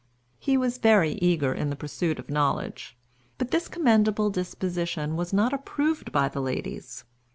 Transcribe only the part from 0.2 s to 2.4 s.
He was very eager in the pursuit of